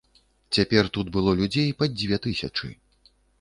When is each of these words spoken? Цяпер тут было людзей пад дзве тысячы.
Цяпер 0.57 0.89
тут 0.95 1.11
было 1.17 1.35
людзей 1.41 1.69
пад 1.83 1.93
дзве 1.99 2.19
тысячы. 2.25 2.73